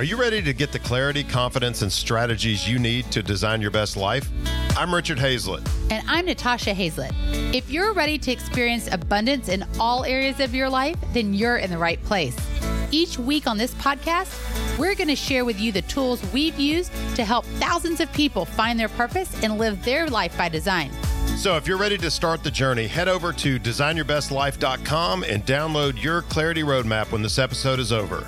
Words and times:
Are 0.00 0.04
you 0.04 0.16
ready 0.16 0.40
to 0.40 0.54
get 0.54 0.72
the 0.72 0.78
clarity, 0.78 1.22
confidence, 1.22 1.82
and 1.82 1.92
strategies 1.92 2.66
you 2.66 2.78
need 2.78 3.12
to 3.12 3.22
design 3.22 3.60
your 3.60 3.70
best 3.70 3.98
life? 3.98 4.30
I'm 4.74 4.94
Richard 4.94 5.18
Hazlett. 5.18 5.62
And 5.90 6.02
I'm 6.08 6.24
Natasha 6.24 6.72
Hazlett. 6.72 7.12
If 7.54 7.70
you're 7.70 7.92
ready 7.92 8.16
to 8.16 8.32
experience 8.32 8.88
abundance 8.90 9.50
in 9.50 9.62
all 9.78 10.06
areas 10.06 10.40
of 10.40 10.54
your 10.54 10.70
life, 10.70 10.96
then 11.12 11.34
you're 11.34 11.58
in 11.58 11.68
the 11.68 11.76
right 11.76 12.02
place. 12.04 12.34
Each 12.90 13.18
week 13.18 13.46
on 13.46 13.58
this 13.58 13.74
podcast, 13.74 14.78
we're 14.78 14.94
going 14.94 15.08
to 15.08 15.14
share 15.14 15.44
with 15.44 15.60
you 15.60 15.70
the 15.70 15.82
tools 15.82 16.22
we've 16.32 16.58
used 16.58 16.92
to 17.14 17.22
help 17.22 17.44
thousands 17.58 18.00
of 18.00 18.10
people 18.14 18.46
find 18.46 18.80
their 18.80 18.88
purpose 18.88 19.30
and 19.42 19.58
live 19.58 19.84
their 19.84 20.08
life 20.08 20.34
by 20.38 20.48
design. 20.48 20.90
So, 21.36 21.58
if 21.58 21.68
you're 21.68 21.76
ready 21.76 21.98
to 21.98 22.10
start 22.10 22.42
the 22.42 22.50
journey, 22.50 22.86
head 22.86 23.08
over 23.08 23.34
to 23.34 23.60
designyourbestlife.com 23.60 25.24
and 25.24 25.44
download 25.44 26.02
your 26.02 26.22
clarity 26.22 26.62
roadmap 26.62 27.12
when 27.12 27.20
this 27.20 27.38
episode 27.38 27.78
is 27.78 27.92
over. 27.92 28.26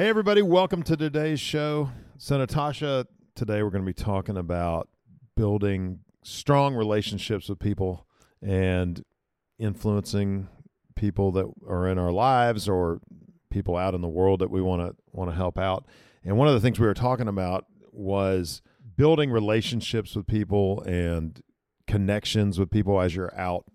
Hey, 0.00 0.08
everybody, 0.08 0.40
welcome 0.40 0.82
to 0.84 0.96
today's 0.96 1.40
show. 1.40 1.90
So, 2.16 2.38
Natasha, 2.38 3.06
today 3.34 3.62
we're 3.62 3.68
going 3.68 3.84
to 3.84 3.86
be 3.86 3.92
talking 3.92 4.38
about 4.38 4.88
building 5.36 5.98
strong 6.24 6.74
relationships 6.74 7.50
with 7.50 7.58
people 7.58 8.06
and 8.40 9.04
influencing 9.58 10.48
people 10.96 11.32
that 11.32 11.44
are 11.68 11.86
in 11.86 11.98
our 11.98 12.10
lives 12.12 12.66
or 12.66 13.02
people 13.50 13.76
out 13.76 13.94
in 13.94 14.00
the 14.00 14.08
world 14.08 14.40
that 14.40 14.50
we 14.50 14.62
want 14.62 14.80
to 14.80 14.96
want 15.12 15.30
to 15.30 15.36
help 15.36 15.58
out. 15.58 15.84
And 16.24 16.38
one 16.38 16.48
of 16.48 16.54
the 16.54 16.60
things 16.60 16.80
we 16.80 16.86
were 16.86 16.94
talking 16.94 17.28
about 17.28 17.66
was 17.92 18.62
building 18.96 19.30
relationships 19.30 20.16
with 20.16 20.26
people 20.26 20.80
and 20.84 21.42
connections 21.86 22.58
with 22.58 22.70
people 22.70 23.02
as 23.02 23.14
you're 23.14 23.38
out 23.38 23.66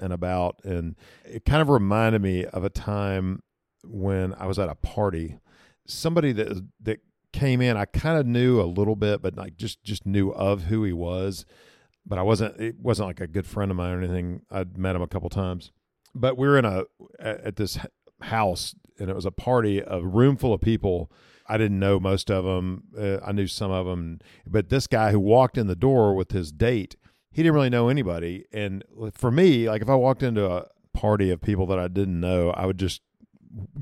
and 0.00 0.12
about. 0.12 0.60
And 0.62 0.94
it 1.24 1.44
kind 1.44 1.60
of 1.60 1.68
reminded 1.68 2.22
me 2.22 2.44
of 2.44 2.62
a 2.62 2.70
time 2.70 3.42
when 3.82 4.32
I 4.34 4.46
was 4.46 4.60
at 4.60 4.68
a 4.68 4.76
party. 4.76 5.40
Somebody 5.86 6.32
that 6.32 6.66
that 6.80 7.00
came 7.32 7.60
in, 7.60 7.76
I 7.76 7.84
kind 7.86 8.18
of 8.18 8.26
knew 8.26 8.60
a 8.60 8.64
little 8.64 8.96
bit, 8.96 9.22
but 9.22 9.36
like 9.36 9.56
just 9.56 9.82
just 9.82 10.06
knew 10.06 10.30
of 10.30 10.64
who 10.64 10.84
he 10.84 10.92
was. 10.92 11.44
But 12.04 12.18
I 12.18 12.22
wasn't. 12.22 12.60
It 12.60 12.76
wasn't 12.80 13.08
like 13.08 13.20
a 13.20 13.26
good 13.26 13.46
friend 13.46 13.70
of 13.70 13.76
mine 13.76 13.92
or 13.92 13.98
anything. 13.98 14.42
I'd 14.50 14.76
met 14.76 14.96
him 14.96 15.02
a 15.02 15.08
couple 15.08 15.30
times. 15.30 15.70
But 16.14 16.36
we 16.36 16.46
were 16.46 16.58
in 16.58 16.64
a 16.64 16.84
at 17.20 17.56
this 17.56 17.78
house, 18.20 18.74
and 18.98 19.08
it 19.08 19.14
was 19.14 19.26
a 19.26 19.30
party, 19.30 19.82
a 19.86 20.00
room 20.00 20.36
full 20.36 20.52
of 20.52 20.60
people 20.60 21.10
I 21.46 21.58
didn't 21.58 21.78
know 21.78 22.00
most 22.00 22.30
of 22.30 22.44
them. 22.44 22.84
Uh, 22.98 23.18
I 23.24 23.32
knew 23.32 23.46
some 23.46 23.70
of 23.70 23.86
them, 23.86 24.20
but 24.46 24.68
this 24.68 24.86
guy 24.86 25.10
who 25.10 25.20
walked 25.20 25.58
in 25.58 25.66
the 25.66 25.76
door 25.76 26.14
with 26.14 26.32
his 26.32 26.52
date, 26.52 26.96
he 27.30 27.42
didn't 27.42 27.54
really 27.54 27.70
know 27.70 27.88
anybody. 27.88 28.46
And 28.52 28.84
for 29.12 29.30
me, 29.30 29.68
like 29.68 29.82
if 29.82 29.88
I 29.88 29.94
walked 29.94 30.22
into 30.22 30.50
a 30.50 30.68
party 30.94 31.30
of 31.30 31.40
people 31.40 31.66
that 31.66 31.78
I 31.78 31.88
didn't 31.88 32.20
know, 32.20 32.50
I 32.50 32.66
would 32.66 32.78
just 32.78 33.02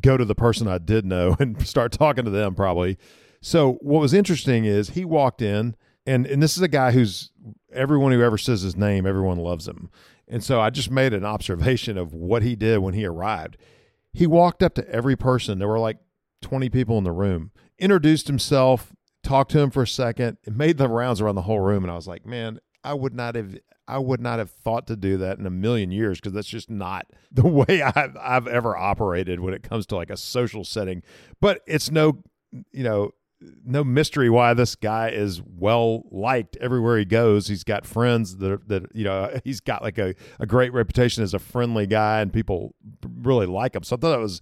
go 0.00 0.16
to 0.16 0.24
the 0.24 0.34
person 0.34 0.68
I 0.68 0.78
did 0.78 1.04
know 1.04 1.36
and 1.40 1.66
start 1.66 1.92
talking 1.92 2.24
to 2.24 2.30
them 2.30 2.54
probably. 2.54 2.98
So 3.42 3.74
what 3.80 4.00
was 4.00 4.12
interesting 4.12 4.64
is 4.64 4.90
he 4.90 5.04
walked 5.04 5.42
in 5.42 5.76
and 6.06 6.26
and 6.26 6.42
this 6.42 6.56
is 6.56 6.62
a 6.62 6.68
guy 6.68 6.92
who's 6.92 7.30
everyone 7.72 8.12
who 8.12 8.22
ever 8.22 8.38
says 8.38 8.62
his 8.62 8.76
name, 8.76 9.06
everyone 9.06 9.38
loves 9.38 9.68
him. 9.68 9.90
And 10.28 10.44
so 10.44 10.60
I 10.60 10.70
just 10.70 10.90
made 10.90 11.12
an 11.12 11.24
observation 11.24 11.98
of 11.98 12.14
what 12.14 12.42
he 12.42 12.54
did 12.54 12.78
when 12.78 12.94
he 12.94 13.04
arrived. 13.04 13.56
He 14.12 14.26
walked 14.26 14.62
up 14.62 14.74
to 14.74 14.88
every 14.88 15.16
person. 15.16 15.58
There 15.58 15.68
were 15.68 15.78
like 15.78 15.98
20 16.42 16.70
people 16.70 16.98
in 16.98 17.04
the 17.04 17.12
room, 17.12 17.50
introduced 17.78 18.28
himself, 18.28 18.92
talked 19.22 19.50
to 19.52 19.60
him 19.60 19.70
for 19.70 19.82
a 19.82 19.88
second, 19.88 20.38
and 20.46 20.56
made 20.56 20.78
the 20.78 20.88
rounds 20.88 21.20
around 21.20 21.34
the 21.34 21.42
whole 21.42 21.60
room. 21.60 21.84
And 21.84 21.90
I 21.90 21.96
was 21.96 22.08
like, 22.08 22.24
man, 22.24 22.60
I 22.82 22.94
would 22.94 23.14
not 23.14 23.34
have. 23.34 23.56
I 23.90 23.98
would 23.98 24.20
not 24.20 24.38
have 24.38 24.50
thought 24.50 24.86
to 24.86 24.96
do 24.96 25.16
that 25.18 25.38
in 25.38 25.46
a 25.46 25.50
million 25.50 25.90
years 25.90 26.18
because 26.18 26.32
that's 26.32 26.48
just 26.48 26.70
not 26.70 27.06
the 27.32 27.46
way 27.46 27.82
I've, 27.82 28.16
I've 28.18 28.46
ever 28.46 28.76
operated 28.76 29.40
when 29.40 29.54
it 29.54 29.62
comes 29.62 29.86
to 29.86 29.96
like 29.96 30.10
a 30.10 30.16
social 30.16 30.64
setting. 30.64 31.02
But 31.40 31.62
it's 31.66 31.90
no, 31.90 32.22
you 32.72 32.84
know, 32.84 33.10
no 33.64 33.82
mystery 33.82 34.28
why 34.28 34.52
this 34.52 34.76
guy 34.76 35.08
is 35.08 35.40
well 35.42 36.04
liked 36.10 36.56
everywhere 36.60 36.98
he 36.98 37.04
goes. 37.04 37.48
He's 37.48 37.64
got 37.64 37.86
friends 37.86 38.36
that 38.36 38.68
that 38.68 38.94
you 38.94 39.04
know 39.04 39.38
he's 39.44 39.60
got 39.60 39.82
like 39.82 39.98
a, 39.98 40.14
a 40.38 40.46
great 40.46 40.72
reputation 40.72 41.22
as 41.22 41.34
a 41.34 41.38
friendly 41.38 41.86
guy, 41.86 42.20
and 42.20 42.32
people 42.32 42.74
really 43.02 43.46
like 43.46 43.74
him. 43.74 43.82
So 43.82 43.96
I 43.96 43.98
thought 43.98 44.10
that 44.10 44.20
was 44.20 44.40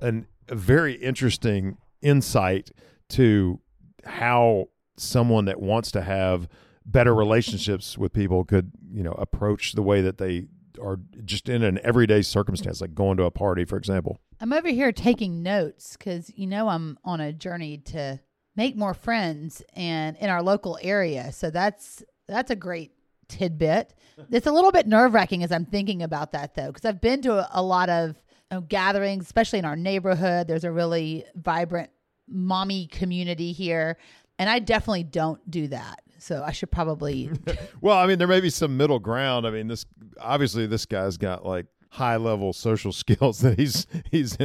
an 0.00 0.26
a 0.48 0.54
very 0.54 0.94
interesting 0.94 1.76
insight 2.02 2.70
to 3.08 3.60
how 4.04 4.68
someone 4.96 5.46
that 5.46 5.60
wants 5.60 5.90
to 5.90 6.02
have 6.02 6.48
better 6.86 7.14
relationships 7.14 7.98
with 7.98 8.12
people 8.12 8.44
could, 8.44 8.72
you 8.90 9.02
know, 9.02 9.12
approach 9.12 9.72
the 9.72 9.82
way 9.82 10.00
that 10.00 10.18
they 10.18 10.46
are 10.80 10.98
just 11.24 11.48
in 11.48 11.62
an 11.62 11.80
everyday 11.82 12.22
circumstance, 12.22 12.80
like 12.80 12.94
going 12.94 13.16
to 13.16 13.24
a 13.24 13.30
party, 13.30 13.64
for 13.64 13.76
example. 13.76 14.18
I'm 14.40 14.52
over 14.52 14.68
here 14.68 14.92
taking 14.92 15.42
notes 15.42 15.96
because 15.96 16.30
you 16.36 16.46
know 16.46 16.68
I'm 16.68 16.98
on 17.04 17.20
a 17.20 17.32
journey 17.32 17.78
to 17.78 18.20
make 18.54 18.76
more 18.76 18.94
friends 18.94 19.62
and 19.74 20.16
in 20.18 20.28
our 20.28 20.42
local 20.42 20.78
area. 20.82 21.32
So 21.32 21.50
that's 21.50 22.02
that's 22.28 22.50
a 22.50 22.56
great 22.56 22.92
tidbit. 23.28 23.94
It's 24.30 24.46
a 24.46 24.52
little 24.52 24.72
bit 24.72 24.86
nerve 24.86 25.12
wracking 25.14 25.42
as 25.42 25.52
I'm 25.52 25.66
thinking 25.66 26.02
about 26.02 26.32
that 26.32 26.54
though, 26.54 26.68
because 26.68 26.84
I've 26.84 27.00
been 27.00 27.22
to 27.22 27.38
a, 27.38 27.48
a 27.52 27.62
lot 27.62 27.88
of 27.88 28.16
know, 28.50 28.60
gatherings, 28.60 29.24
especially 29.24 29.58
in 29.58 29.64
our 29.64 29.76
neighborhood. 29.76 30.46
There's 30.46 30.64
a 30.64 30.72
really 30.72 31.24
vibrant 31.34 31.90
mommy 32.28 32.86
community 32.86 33.52
here. 33.52 33.96
And 34.38 34.50
I 34.50 34.58
definitely 34.58 35.04
don't 35.04 35.50
do 35.50 35.68
that. 35.68 36.02
So 36.18 36.42
I 36.44 36.52
should 36.52 36.70
probably. 36.70 37.30
well, 37.80 37.96
I 37.98 38.06
mean, 38.06 38.18
there 38.18 38.28
may 38.28 38.40
be 38.40 38.50
some 38.50 38.76
middle 38.76 38.98
ground. 38.98 39.46
I 39.46 39.50
mean, 39.50 39.68
this 39.68 39.86
obviously 40.20 40.66
this 40.66 40.86
guy's 40.86 41.16
got 41.16 41.44
like 41.44 41.66
high 41.90 42.16
level 42.16 42.52
social 42.52 42.92
skills 43.04 43.40
that 43.40 43.58
he's 43.58 43.86
he's 44.10 44.36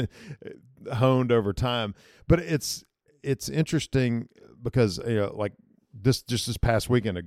honed 0.94 1.32
over 1.32 1.54
time. 1.54 1.94
But 2.28 2.40
it's 2.40 2.84
it's 3.24 3.50
interesting 3.50 4.28
because 4.62 5.00
you 5.06 5.16
know, 5.16 5.34
like 5.36 5.54
this 5.94 6.22
just 6.22 6.48
this 6.48 6.58
past 6.58 6.90
weekend, 6.90 7.18
a, 7.18 7.22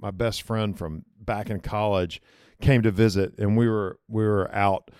my 0.00 0.10
best 0.10 0.42
friend 0.42 0.76
from 0.76 1.04
back 1.20 1.50
in 1.50 1.60
college 1.60 2.20
came 2.60 2.82
to 2.82 2.90
visit, 2.90 3.34
and 3.38 3.56
we 3.56 3.68
were 3.68 3.98
we 4.08 4.24
were 4.24 4.52
out 4.54 4.90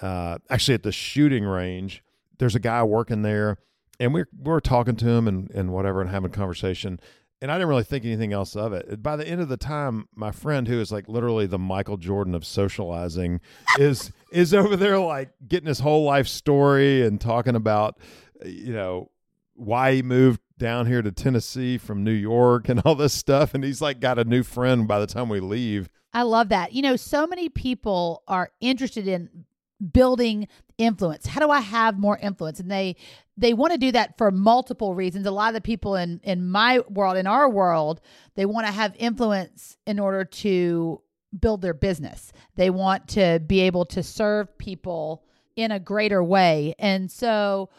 uh, 0.00 0.38
actually 0.48 0.74
at 0.74 0.82
the 0.82 0.92
shooting 0.92 1.44
range. 1.44 2.02
There's 2.38 2.54
a 2.54 2.60
guy 2.60 2.82
working 2.82 3.22
there, 3.22 3.58
and 3.98 4.14
we're 4.14 4.28
we're 4.36 4.60
talking 4.60 4.96
to 4.96 5.08
him 5.08 5.28
and 5.28 5.50
and 5.50 5.72
whatever, 5.72 6.00
and 6.00 6.10
having 6.10 6.30
a 6.30 6.34
conversation. 6.34 7.00
And 7.42 7.50
I 7.50 7.54
didn't 7.54 7.68
really 7.68 7.84
think 7.84 8.04
anything 8.04 8.34
else 8.34 8.54
of 8.54 8.74
it. 8.74 9.02
By 9.02 9.16
the 9.16 9.26
end 9.26 9.40
of 9.40 9.48
the 9.48 9.56
time, 9.56 10.08
my 10.14 10.30
friend, 10.30 10.68
who 10.68 10.78
is 10.78 10.92
like 10.92 11.08
literally 11.08 11.46
the 11.46 11.58
Michael 11.58 11.96
Jordan 11.96 12.34
of 12.34 12.44
socializing, 12.44 13.40
is 13.78 14.12
is 14.30 14.52
over 14.52 14.76
there 14.76 14.98
like 14.98 15.30
getting 15.48 15.66
his 15.66 15.80
whole 15.80 16.04
life 16.04 16.28
story 16.28 17.06
and 17.06 17.20
talking 17.20 17.56
about, 17.56 17.98
you 18.44 18.72
know, 18.74 19.10
why 19.54 19.94
he 19.94 20.02
moved 20.02 20.40
down 20.58 20.86
here 20.86 21.00
to 21.00 21.10
Tennessee 21.10 21.78
from 21.78 22.04
New 22.04 22.12
York 22.12 22.68
and 22.68 22.82
all 22.84 22.94
this 22.94 23.14
stuff. 23.14 23.54
And 23.54 23.64
he's 23.64 23.80
like 23.80 24.00
got 24.00 24.18
a 24.18 24.24
new 24.24 24.42
friend 24.42 24.86
by 24.86 25.00
the 25.00 25.06
time 25.06 25.28
we 25.28 25.40
leave. 25.40 25.88
I 26.12 26.22
love 26.22 26.50
that. 26.50 26.72
You 26.72 26.82
know, 26.82 26.96
so 26.96 27.26
many 27.26 27.48
people 27.48 28.22
are 28.28 28.50
interested 28.60 29.08
in 29.08 29.46
building 29.92 30.48
influence. 30.78 31.26
How 31.26 31.40
do 31.40 31.50
i 31.50 31.60
have 31.60 31.98
more 31.98 32.18
influence? 32.18 32.60
And 32.60 32.70
they 32.70 32.96
they 33.36 33.54
want 33.54 33.72
to 33.72 33.78
do 33.78 33.92
that 33.92 34.18
for 34.18 34.30
multiple 34.30 34.94
reasons. 34.94 35.26
A 35.26 35.30
lot 35.30 35.48
of 35.48 35.54
the 35.54 35.60
people 35.60 35.96
in 35.96 36.20
in 36.22 36.48
my 36.48 36.80
world 36.88 37.16
in 37.16 37.26
our 37.26 37.48
world 37.48 38.00
they 38.34 38.46
want 38.46 38.66
to 38.66 38.72
have 38.72 38.94
influence 38.98 39.76
in 39.86 39.98
order 39.98 40.24
to 40.24 41.00
build 41.38 41.62
their 41.62 41.74
business. 41.74 42.32
They 42.56 42.70
want 42.70 43.08
to 43.08 43.40
be 43.46 43.60
able 43.60 43.84
to 43.86 44.02
serve 44.02 44.58
people 44.58 45.24
in 45.56 45.70
a 45.70 45.80
greater 45.80 46.22
way. 46.22 46.74
And 46.78 47.10
so 47.10 47.70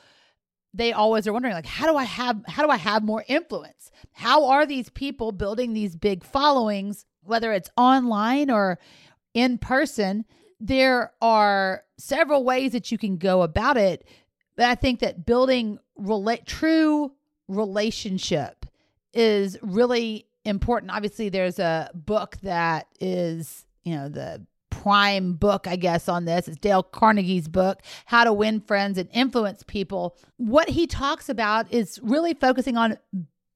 they 0.73 0.93
always 0.93 1.27
are 1.27 1.33
wondering 1.33 1.53
like 1.53 1.65
how 1.65 1.85
do 1.85 1.97
i 1.97 2.05
have 2.05 2.41
how 2.47 2.63
do 2.63 2.69
i 2.69 2.77
have 2.77 3.03
more 3.03 3.23
influence? 3.27 3.91
How 4.13 4.47
are 4.47 4.65
these 4.65 4.89
people 4.89 5.31
building 5.31 5.73
these 5.73 5.95
big 5.95 6.23
followings 6.23 7.05
whether 7.23 7.51
it's 7.53 7.69
online 7.77 8.49
or 8.49 8.79
in 9.33 9.57
person 9.57 10.25
there 10.61 11.11
are 11.21 11.83
several 11.97 12.43
ways 12.43 12.71
that 12.71 12.91
you 12.91 12.97
can 12.97 13.17
go 13.17 13.41
about 13.41 13.77
it. 13.77 14.07
But 14.55 14.65
I 14.65 14.75
think 14.75 14.99
that 14.99 15.25
building 15.25 15.79
relate 15.97 16.45
true 16.45 17.11
relationship 17.47 18.65
is 19.13 19.57
really 19.61 20.27
important. 20.45 20.91
Obviously, 20.91 21.29
there's 21.29 21.59
a 21.59 21.89
book 21.93 22.37
that 22.43 22.87
is, 22.99 23.65
you 23.83 23.95
know, 23.95 24.07
the 24.07 24.45
prime 24.69 25.33
book, 25.33 25.67
I 25.67 25.75
guess, 25.75 26.07
on 26.07 26.25
this. 26.25 26.47
It's 26.47 26.57
Dale 26.57 26.83
Carnegie's 26.83 27.47
book, 27.47 27.81
How 28.05 28.23
to 28.23 28.33
Win 28.33 28.61
Friends 28.61 28.97
and 28.97 29.09
Influence 29.13 29.63
People. 29.63 30.15
What 30.37 30.69
he 30.69 30.85
talks 30.85 31.27
about 31.27 31.71
is 31.73 31.99
really 32.03 32.33
focusing 32.33 32.77
on 32.77 32.97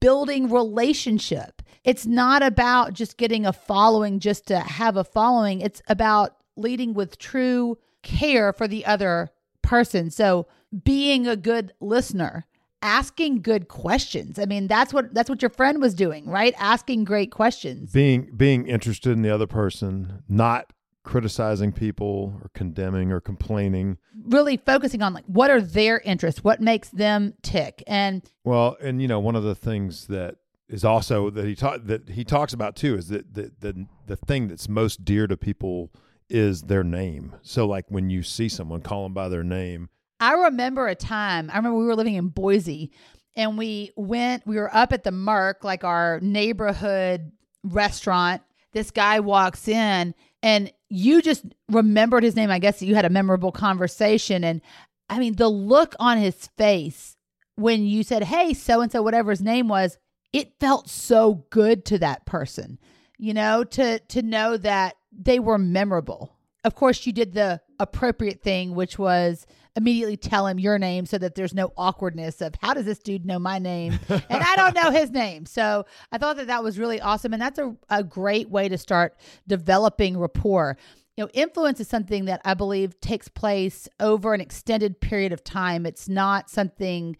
building 0.01 0.49
relationship. 0.49 1.61
It's 1.83 2.05
not 2.05 2.41
about 2.41 2.93
just 2.93 3.17
getting 3.17 3.45
a 3.45 3.53
following 3.53 4.19
just 4.19 4.47
to 4.47 4.59
have 4.59 4.97
a 4.97 5.03
following. 5.03 5.61
It's 5.61 5.81
about 5.87 6.35
leading 6.55 6.93
with 6.93 7.17
true 7.17 7.77
care 8.03 8.53
for 8.53 8.67
the 8.67 8.85
other 8.85 9.31
person. 9.61 10.09
So 10.11 10.47
being 10.83 11.27
a 11.27 11.35
good 11.35 11.73
listener, 11.79 12.45
asking 12.81 13.41
good 13.41 13.67
questions. 13.67 14.37
I 14.37 14.45
mean, 14.45 14.67
that's 14.67 14.93
what 14.93 15.13
that's 15.13 15.29
what 15.29 15.41
your 15.41 15.49
friend 15.49 15.81
was 15.81 15.93
doing, 15.93 16.29
right? 16.29 16.53
Asking 16.57 17.03
great 17.03 17.31
questions. 17.31 17.91
Being 17.91 18.31
being 18.35 18.67
interested 18.67 19.11
in 19.11 19.21
the 19.21 19.33
other 19.33 19.47
person, 19.47 20.23
not 20.29 20.71
criticizing 21.03 21.71
people 21.71 22.39
or 22.41 22.49
condemning 22.53 23.11
or 23.11 23.21
complaining. 23.21 23.97
Really 24.25 24.57
focusing 24.57 25.01
on 25.01 25.13
like 25.13 25.25
what 25.25 25.49
are 25.49 25.61
their 25.61 25.99
interests, 25.99 26.43
what 26.43 26.61
makes 26.61 26.89
them 26.89 27.33
tick, 27.41 27.83
and 27.87 28.23
Well, 28.43 28.77
and 28.81 29.01
you 29.01 29.07
know, 29.07 29.19
one 29.19 29.35
of 29.35 29.43
the 29.43 29.55
things 29.55 30.07
that 30.07 30.37
is 30.67 30.83
also 30.83 31.29
that 31.29 31.45
he 31.45 31.55
taught 31.55 31.87
that 31.87 32.09
he 32.09 32.23
talks 32.23 32.53
about 32.53 32.75
too 32.75 32.95
is 32.95 33.07
that 33.09 33.33
the 33.33 33.51
the 33.59 33.85
the 34.07 34.15
thing 34.15 34.47
that's 34.47 34.67
most 34.67 35.05
dear 35.05 35.27
to 35.27 35.37
people 35.37 35.91
is 36.29 36.63
their 36.63 36.83
name. 36.83 37.35
So 37.41 37.67
like 37.67 37.85
when 37.89 38.09
you 38.09 38.23
see 38.23 38.49
someone 38.49 38.81
call 38.81 39.03
them 39.03 39.13
by 39.13 39.29
their 39.29 39.43
name, 39.43 39.89
I 40.19 40.33
remember 40.33 40.87
a 40.87 40.95
time, 40.95 41.49
I 41.49 41.57
remember 41.57 41.77
we 41.77 41.85
were 41.85 41.95
living 41.95 42.15
in 42.15 42.29
Boise 42.29 42.91
and 43.35 43.57
we 43.57 43.91
went, 43.95 44.47
we 44.47 44.55
were 44.55 44.73
up 44.73 44.93
at 44.93 45.03
the 45.03 45.11
Merc, 45.11 45.63
like 45.63 45.83
our 45.83 46.19
neighborhood 46.21 47.31
restaurant. 47.63 48.41
This 48.71 48.91
guy 48.91 49.19
walks 49.19 49.67
in 49.67 50.15
and 50.41 50.71
you 50.89 51.21
just 51.21 51.45
remembered 51.69 52.23
his 52.23 52.35
name. 52.35 52.49
I 52.49 52.59
guess 52.59 52.81
you 52.81 52.95
had 52.95 53.05
a 53.05 53.09
memorable 53.09 53.51
conversation. 53.51 54.43
And 54.43 54.61
I 55.09 55.19
mean, 55.19 55.35
the 55.35 55.49
look 55.49 55.95
on 55.99 56.17
his 56.17 56.47
face 56.57 57.17
when 57.55 57.85
you 57.85 58.03
said, 58.03 58.23
Hey, 58.23 58.53
so 58.53 58.81
and 58.81 58.91
so, 58.91 59.01
whatever 59.01 59.31
his 59.31 59.41
name 59.41 59.67
was, 59.67 59.97
it 60.33 60.59
felt 60.59 60.89
so 60.89 61.45
good 61.49 61.85
to 61.85 61.99
that 61.99 62.25
person, 62.25 62.77
you 63.17 63.33
know, 63.33 63.63
to 63.63 63.99
to 63.99 64.21
know 64.21 64.57
that 64.57 64.95
they 65.17 65.39
were 65.39 65.57
memorable. 65.57 66.35
Of 66.63 66.75
course, 66.75 67.05
you 67.05 67.13
did 67.13 67.33
the 67.33 67.61
appropriate 67.79 68.41
thing, 68.41 68.73
which 68.73 68.97
was 68.97 69.45
immediately 69.75 70.17
tell 70.17 70.47
him 70.47 70.57
your 70.57 70.79
name 70.79 71.05
so 71.05 71.17
that 71.17 71.35
there's 71.35 71.53
no 71.53 71.73
awkwardness 71.77 72.41
of 72.41 72.55
how 72.61 72.73
does 72.73 72.85
this 72.85 72.99
dude 72.99 73.25
know 73.25 73.37
my 73.37 73.59
name 73.59 73.99
and 74.09 74.23
I 74.29 74.55
don't 74.55 74.73
know 74.73 74.89
his 74.91 75.11
name. 75.11 75.45
So 75.45 75.85
I 76.11 76.17
thought 76.17 76.37
that 76.37 76.47
that 76.47 76.63
was 76.63 76.79
really 76.79 77.01
awesome. 77.01 77.33
And 77.33 77.41
that's 77.41 77.59
a, 77.59 77.75
a 77.89 78.03
great 78.03 78.49
way 78.49 78.69
to 78.69 78.77
start 78.77 79.17
developing 79.47 80.17
rapport. 80.17 80.77
You 81.17 81.25
know, 81.25 81.29
influence 81.33 81.79
is 81.79 81.87
something 81.87 82.25
that 82.25 82.41
I 82.45 82.53
believe 82.53 82.99
takes 82.99 83.27
place 83.27 83.87
over 83.99 84.33
an 84.33 84.41
extended 84.41 84.99
period 84.99 85.33
of 85.33 85.43
time. 85.43 85.85
It's 85.85 86.07
not 86.07 86.49
something, 86.49 87.17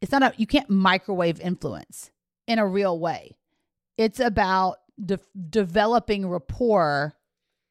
it's 0.00 0.12
not 0.12 0.22
a, 0.22 0.32
you 0.36 0.46
can't 0.46 0.70
microwave 0.70 1.40
influence 1.40 2.10
in 2.46 2.58
a 2.58 2.66
real 2.66 2.98
way. 2.98 3.36
It's 3.98 4.20
about 4.20 4.78
de- 5.02 5.18
developing 5.50 6.28
rapport 6.28 7.14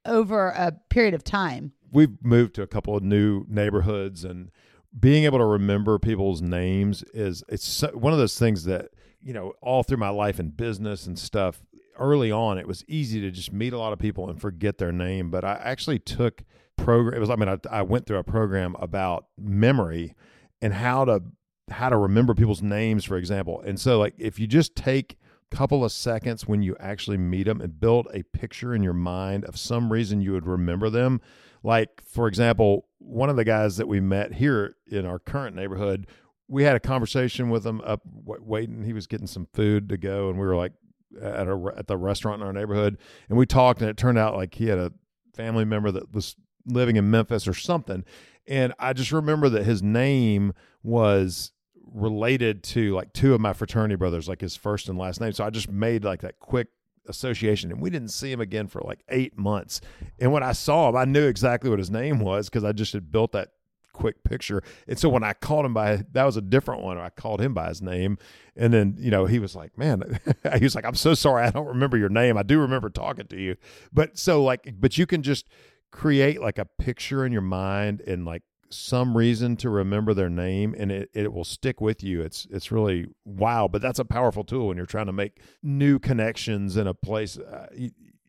over 0.05 0.49
a 0.49 0.73
period 0.89 1.13
of 1.13 1.23
time. 1.23 1.73
we've 1.91 2.23
moved 2.23 2.55
to 2.55 2.61
a 2.61 2.67
couple 2.67 2.95
of 2.95 3.03
new 3.03 3.45
neighborhoods 3.47 4.23
and 4.23 4.51
being 4.97 5.23
able 5.23 5.37
to 5.37 5.45
remember 5.45 5.99
people's 5.99 6.41
names 6.41 7.03
is 7.13 7.43
it's 7.47 7.67
so, 7.67 7.89
one 7.89 8.11
of 8.13 8.19
those 8.19 8.37
things 8.39 8.63
that 8.65 8.89
you 9.21 9.33
know 9.33 9.53
all 9.61 9.83
through 9.83 9.97
my 9.97 10.09
life 10.09 10.39
in 10.39 10.49
business 10.49 11.05
and 11.05 11.17
stuff 11.19 11.61
early 11.97 12.31
on 12.31 12.57
it 12.57 12.67
was 12.67 12.83
easy 12.87 13.19
to 13.21 13.29
just 13.29 13.51
meet 13.51 13.73
a 13.73 13.77
lot 13.77 13.93
of 13.93 13.99
people 13.99 14.29
and 14.29 14.41
forget 14.41 14.77
their 14.77 14.91
name 14.91 15.29
but 15.29 15.43
i 15.43 15.59
actually 15.63 15.99
took 15.99 16.43
program 16.77 17.15
it 17.15 17.19
was 17.19 17.29
i 17.29 17.35
mean 17.35 17.49
I, 17.49 17.57
I 17.69 17.81
went 17.81 18.05
through 18.05 18.17
a 18.17 18.23
program 18.23 18.75
about 18.79 19.25
memory 19.37 20.15
and 20.61 20.73
how 20.73 21.05
to 21.05 21.21
how 21.69 21.89
to 21.89 21.97
remember 21.97 22.33
people's 22.33 22.63
names 22.63 23.05
for 23.05 23.17
example 23.17 23.61
and 23.61 23.79
so 23.79 23.99
like 23.99 24.15
if 24.17 24.39
you 24.39 24.47
just 24.47 24.75
take 24.75 25.17
couple 25.51 25.83
of 25.83 25.91
seconds 25.91 26.47
when 26.47 26.61
you 26.61 26.75
actually 26.79 27.17
meet 27.17 27.43
them 27.43 27.61
and 27.61 27.79
build 27.79 28.07
a 28.13 28.23
picture 28.23 28.73
in 28.73 28.83
your 28.83 28.93
mind 28.93 29.45
of 29.45 29.57
some 29.57 29.91
reason 29.91 30.21
you 30.21 30.31
would 30.31 30.45
remember 30.45 30.89
them 30.89 31.21
like, 31.63 32.01
for 32.03 32.27
example, 32.27 32.87
one 32.99 33.29
of 33.29 33.35
the 33.35 33.43
guys 33.43 33.77
that 33.77 33.87
we 33.87 33.99
met 33.99 34.33
here 34.33 34.75
in 34.87 35.05
our 35.05 35.19
current 35.19 35.55
neighborhood, 35.55 36.07
we 36.47 36.63
had 36.63 36.75
a 36.75 36.79
conversation 36.79 37.49
with 37.49 37.65
him 37.65 37.81
up 37.81 38.01
waiting. 38.05 38.83
He 38.83 38.93
was 38.93 39.07
getting 39.07 39.27
some 39.27 39.47
food 39.53 39.89
to 39.89 39.97
go, 39.97 40.29
and 40.29 40.39
we 40.39 40.45
were 40.45 40.55
like 40.55 40.73
at 41.21 41.47
a 41.47 41.73
at 41.75 41.87
the 41.87 41.97
restaurant 41.97 42.41
in 42.41 42.47
our 42.47 42.53
neighborhood, 42.53 42.97
and 43.27 43.37
we 43.37 43.45
talked, 43.45 43.81
and 43.81 43.89
it 43.89 43.97
turned 43.97 44.17
out 44.17 44.35
like 44.35 44.55
he 44.55 44.67
had 44.67 44.79
a 44.79 44.93
family 45.35 45.65
member 45.65 45.91
that 45.91 46.13
was 46.13 46.35
living 46.65 46.95
in 46.95 47.11
Memphis 47.11 47.47
or 47.47 47.53
something, 47.53 48.03
and 48.47 48.73
I 48.79 48.93
just 48.93 49.11
remember 49.11 49.49
that 49.49 49.65
his 49.65 49.83
name 49.83 50.53
was 50.81 51.51
related 51.93 52.63
to 52.63 52.93
like 52.93 53.13
two 53.13 53.33
of 53.33 53.41
my 53.41 53.53
fraternity 53.53 53.95
brothers, 53.95 54.27
like 54.27 54.41
his 54.41 54.55
first 54.55 54.89
and 54.89 54.97
last 54.97 55.21
name. 55.21 55.31
So 55.31 55.43
I 55.43 55.49
just 55.49 55.69
made 55.69 56.03
like 56.03 56.21
that 56.21 56.39
quick 56.39 56.67
association 57.09 57.71
and 57.71 57.81
we 57.81 57.89
didn't 57.89 58.09
see 58.09 58.31
him 58.31 58.39
again 58.39 58.67
for 58.67 58.81
like 58.81 59.03
eight 59.09 59.37
months. 59.37 59.81
And 60.19 60.31
when 60.31 60.43
i 60.43 60.51
saw 60.51 60.89
him 60.89 60.95
i 60.95 61.05
knew 61.05 61.25
exactly 61.25 61.69
what 61.69 61.79
his 61.79 61.89
name 61.89 62.19
was 62.19 62.49
because 62.49 62.63
i 62.63 62.71
just 62.71 62.93
had 62.93 63.11
built 63.11 63.31
that 63.33 63.49
quick 63.91 64.23
picture. 64.23 64.61
And 64.87 64.97
so 64.97 65.09
when 65.09 65.23
i 65.23 65.33
called 65.33 65.65
him 65.65 65.73
by 65.73 66.03
that 66.13 66.23
was 66.23 66.37
a 66.37 66.41
different 66.41 66.83
one. 66.83 66.97
I 66.97 67.09
called 67.09 67.41
him 67.41 67.53
by 67.53 67.67
his 67.67 67.81
name 67.81 68.17
and 68.55 68.71
then 68.73 68.95
you 68.97 69.11
know 69.11 69.25
he 69.25 69.39
was 69.39 69.55
like 69.55 69.77
man 69.77 70.19
he 70.57 70.63
was 70.63 70.75
like 70.75 70.85
i'm 70.85 70.95
so 70.95 71.13
sorry. 71.13 71.43
I 71.43 71.49
don't 71.49 71.67
remember 71.67 71.97
your 71.97 72.09
name. 72.09 72.37
I 72.37 72.43
do 72.43 72.59
remember 72.59 72.89
talking 72.89 73.27
to 73.27 73.37
you. 73.37 73.55
But 73.91 74.17
so 74.17 74.43
like 74.43 74.75
but 74.79 74.97
you 74.97 75.05
can 75.05 75.23
just 75.23 75.47
create 75.91 76.39
like 76.39 76.59
a 76.59 76.65
picture 76.65 77.25
in 77.25 77.31
your 77.31 77.41
mind 77.41 78.01
and 78.01 78.23
like 78.23 78.43
some 78.71 79.17
reason 79.17 79.55
to 79.57 79.69
remember 79.69 80.13
their 80.13 80.29
name 80.29 80.75
and 80.77 80.91
it, 80.91 81.09
it 81.13 81.33
will 81.33 81.43
stick 81.43 81.81
with 81.81 82.03
you 82.03 82.21
it's 82.21 82.45
it's 82.51 82.71
really 82.71 83.07
wow 83.25 83.67
but 83.67 83.81
that's 83.81 83.97
a 83.97 84.05
powerful 84.05 84.43
tool 84.43 84.67
when 84.67 84.77
you're 84.77 84.85
trying 84.85 85.07
to 85.07 85.11
make 85.11 85.39
new 85.63 85.97
connections 85.97 86.77
in 86.77 86.85
a 86.85 86.93
place 86.93 87.37
uh, 87.39 87.67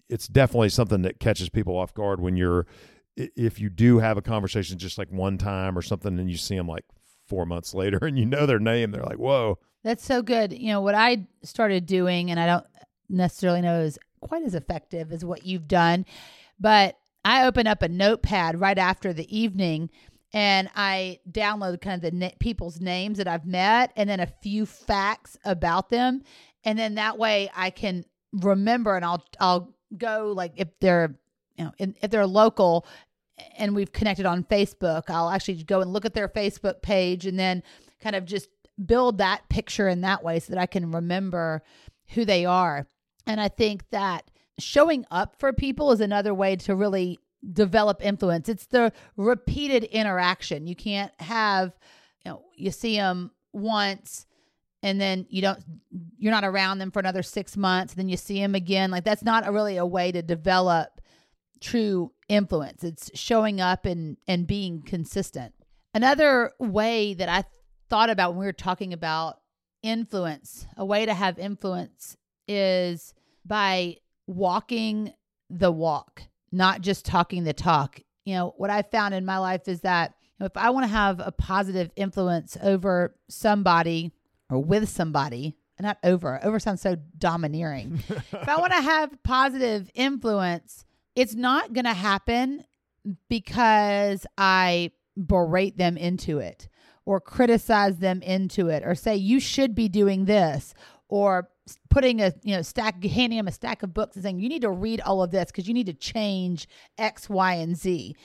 it's 0.09 0.27
definitely 0.27 0.71
something 0.71 1.03
that 1.03 1.21
catches 1.21 1.51
people 1.51 1.77
off 1.77 1.93
guard 1.93 2.21
when 2.21 2.37
you're 2.37 2.67
if 3.17 3.61
you 3.61 3.69
do 3.69 3.99
have 3.99 4.17
a 4.17 4.23
conversation 4.23 4.79
just 4.79 4.97
like 4.97 5.11
one 5.13 5.37
time 5.37 5.77
or 5.77 5.83
something 5.83 6.19
and 6.19 6.31
you 6.31 6.39
see 6.39 6.57
them 6.57 6.67
like 6.67 6.85
four 7.27 7.45
months 7.45 7.75
later 7.83 7.99
and 8.01 8.19
you 8.19 8.25
know 8.25 8.47
their 8.47 8.59
name 8.59 8.91
they're 8.91 9.03
like 9.03 9.19
whoa 9.19 9.59
That's 9.83 10.05
so 10.05 10.21
good. 10.23 10.53
You 10.53 10.73
know, 10.73 10.83
what 10.83 10.95
I 10.95 11.27
started 11.43 11.87
doing, 11.87 12.31
and 12.31 12.39
I 12.39 12.47
don't 12.47 12.67
necessarily 13.09 13.63
know 13.63 13.81
is 13.81 13.99
quite 14.21 14.43
as 14.43 14.55
effective 14.55 15.11
as 15.11 15.25
what 15.25 15.47
you've 15.47 15.69
done, 15.69 16.05
but 16.59 16.99
I 17.25 17.47
open 17.47 17.67
up 17.67 17.83
a 17.83 17.89
notepad 17.89 18.61
right 18.61 18.77
after 18.79 19.13
the 19.13 19.27
evening 19.37 19.91
and 20.33 20.71
I 20.75 21.21
download 21.31 21.81
kind 21.81 22.03
of 22.03 22.11
the 22.11 22.17
na- 22.17 22.31
people's 22.39 22.81
names 22.81 23.19
that 23.19 23.27
I've 23.27 23.47
met 23.47 23.93
and 23.97 24.09
then 24.09 24.21
a 24.21 24.33
few 24.43 24.67
facts 24.67 25.37
about 25.45 25.91
them. 25.91 26.23
And 26.65 26.79
then 26.79 26.95
that 26.97 27.19
way 27.19 27.51
I 27.55 27.71
can 27.71 28.05
remember 28.33 28.95
and 28.95 29.05
I'll, 29.05 29.25
I'll 29.41 29.75
go 29.97 30.33
like 30.37 30.53
if 30.57 30.69
they're, 30.81 31.17
you 31.57 31.65
know, 31.65 31.73
in, 31.79 31.97
if 32.01 32.11
they're 32.11 32.27
local 32.27 32.87
and 33.57 33.75
we've 33.75 33.93
connected 33.93 34.27
on 34.27 34.45
Facebook, 34.45 35.05
I'll 35.09 35.31
actually 35.31 35.63
go 35.65 35.81
and 35.81 35.93
look 35.93 36.05
at 36.05 36.15
their 36.15 36.29
Facebook 36.29 36.83
page 36.83 37.27
and 37.27 37.39
then 37.39 37.63
kind 38.01 38.15
of 38.15 38.25
just 38.25 38.49
build 38.87 39.19
that 39.19 39.49
picture 39.49 39.89
in 39.89 40.03
that 40.03 40.23
way 40.23 40.39
so 40.39 40.53
that 40.53 40.61
I 40.61 40.67
can 40.67 40.93
remember 40.93 41.63
who 42.11 42.25
they 42.25 42.45
are. 42.45 42.87
And 43.27 43.41
I 43.41 43.49
think 43.49 43.89
that 43.91 44.31
showing 44.59 45.05
up 45.11 45.37
for 45.39 45.53
people 45.53 45.91
is 45.93 46.01
another 46.01 46.35
way 46.35 46.57
to 46.57 46.75
really 46.75 47.19
develop 47.53 48.05
influence. 48.05 48.49
It's 48.49 48.67
the 48.67 48.93
repeated 49.17 49.85
interaction. 49.85 50.67
You 50.67 50.77
can't 50.77 51.13
have, 51.21 51.79
you 52.25 52.31
know, 52.31 52.43
you 52.55 52.71
see 52.71 52.97
them 52.97 53.31
once 53.53 54.27
and 54.83 55.01
then 55.01 55.27
you 55.29 55.43
don't 55.43 55.63
you're 56.19 56.33
not 56.33 56.45
around 56.45 56.79
them 56.79 56.91
for 56.91 57.01
another 57.01 57.23
6 57.23 57.57
months, 57.57 57.95
then 57.95 58.09
you 58.09 58.17
see 58.17 58.41
them 58.41 58.55
again. 58.55 58.91
Like 58.91 59.05
that's 59.05 59.23
not 59.23 59.47
a 59.47 59.53
really 59.53 59.77
a 59.77 59.87
way 59.87 60.13
to 60.13 60.23
develop 60.23 61.01
true 61.61 62.13
influence. 62.29 62.85
It's 62.85 63.11
showing 63.19 63.61
up 63.61 63.85
and 63.87 64.17
and 64.27 64.47
being 64.47 64.83
consistent. 64.83 65.55
Another 65.93 66.53
way 66.59 67.15
that 67.15 67.29
I 67.29 67.45
thought 67.89 68.11
about 68.11 68.31
when 68.31 68.41
we 68.41 68.47
were 68.47 68.53
talking 68.53 68.93
about 68.93 69.41
influence, 69.83 70.67
a 70.77 70.85
way 70.85 71.05
to 71.07 71.15
have 71.15 71.39
influence 71.39 72.17
is 72.47 73.15
by 73.45 73.97
walking 74.27 75.13
the 75.49 75.73
walk, 75.73 76.23
not 76.53 76.81
just 76.81 77.05
talking 77.05 77.45
the 77.45 77.53
talk. 77.53 78.01
You 78.25 78.35
know, 78.35 78.55
what 78.57 78.71
I 78.71 78.83
found 78.83 79.15
in 79.15 79.25
my 79.25 79.39
life 79.39 79.69
is 79.69 79.81
that 79.81 80.15
if 80.41 80.57
I 80.57 80.71
want 80.71 80.85
to 80.85 80.93
have 80.93 81.21
a 81.21 81.33
positive 81.33 81.91
influence 81.97 82.57
over 82.63 83.15
somebody 83.29 84.13
or 84.49 84.59
with 84.59 84.89
somebody, 84.89 85.57
not 85.79 85.99
over, 86.05 86.41
over 86.43 86.59
sounds 86.59 86.83
so 86.83 86.97
domineering. 87.19 88.03
if 88.09 88.49
I 88.49 88.59
want 88.59 88.73
to 88.73 88.81
have 88.81 89.23
positive 89.23 89.91
influence, 89.95 90.85
it's 91.15 91.35
not 91.35 91.73
going 91.73 91.85
to 91.85 91.95
happen 91.95 92.65
because 93.29 94.27
I 94.37 94.93
berate 95.17 95.79
them 95.79 95.97
into 95.97 96.39
it 96.39 96.69
or 97.05 97.21
criticize 97.21 97.99
them 97.99 98.23
into 98.23 98.69
it 98.69 98.83
or 98.85 98.95
say 98.95 99.17
you 99.17 99.41
should 99.41 99.75
be 99.75 99.89
doing 99.89 100.27
this 100.27 100.75
or 101.09 101.49
putting 101.89 102.21
a 102.21 102.33
you 102.43 102.55
know 102.55 102.63
stack 102.63 103.03
handing 103.05 103.39
them 103.39 103.49
a 103.49 103.53
stack 103.53 103.83
of 103.83 103.93
books 103.95 104.17
and 104.17 104.23
saying 104.23 104.41
you 104.41 104.49
need 104.49 104.63
to 104.63 104.71
read 104.71 105.01
all 105.01 105.23
of 105.23 105.31
this 105.31 105.47
because 105.47 105.67
you 105.67 105.75
need 105.75 105.87
to 105.87 105.93
change 105.93 106.69
x 106.99 107.29
y 107.29 107.55
and 107.55 107.77
z. 107.77 108.17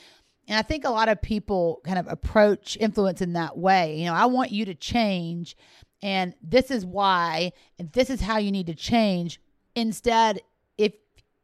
And 0.48 0.58
i 0.58 0.62
think 0.62 0.86
a 0.86 0.90
lot 0.90 1.10
of 1.10 1.22
people 1.22 1.82
kind 1.84 2.00
of 2.00 2.08
approach 2.08 2.78
influence 2.80 3.22
in 3.22 3.34
that 3.34 3.58
way. 3.58 3.98
You 3.98 4.06
know 4.06 4.14
i 4.14 4.26
want 4.26 4.52
you 4.52 4.66
to 4.66 4.76
change 4.76 5.56
and 6.02 6.34
this 6.42 6.72
is 6.72 6.86
why 6.86 7.52
and 7.80 7.92
this 7.94 8.10
is 8.10 8.22
how 8.22 8.38
you 8.38 8.52
need 8.52 8.68
to 8.68 8.76
change. 8.76 9.40
Instead 9.76 10.42
if 10.78 10.94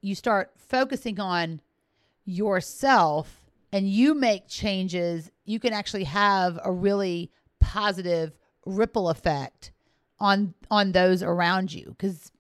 you 0.02 0.16
start 0.16 0.52
focusing 0.58 1.20
on 1.20 1.62
yourself 2.26 3.42
and 3.72 3.90
you 3.90 4.14
make 4.14 4.48
changes 4.48 5.32
you 5.46 5.60
can 5.60 5.74
actually 5.74 6.04
have 6.04 6.60
a 6.64 6.72
really 6.72 7.32
positive 7.60 8.38
ripple 8.66 9.10
effect 9.10 9.72
on 10.22 10.54
on 10.70 10.92
those 10.92 11.24
around 11.24 11.74
you 11.74 11.96
because 11.98 12.32